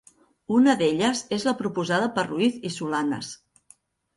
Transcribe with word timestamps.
Una 0.55 0.73
d'elles 0.79 1.21
és 1.37 1.45
la 1.49 1.53
proposada 1.61 2.09
per 2.17 2.25
Ruiz 2.31 2.59
i 2.71 2.73
Solanes. 2.79 3.31